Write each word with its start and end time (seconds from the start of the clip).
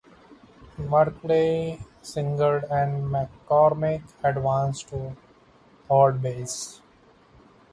Merkle 0.79 1.77
singled 2.01 2.63
and 2.71 3.03
McCormick 3.13 4.01
advanced 4.23 4.89
to 4.89 5.15
third 5.87 6.23
base. 6.23 6.81